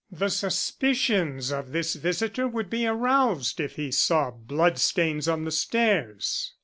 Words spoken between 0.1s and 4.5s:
The suspicions of this visitor would be aroused if he saw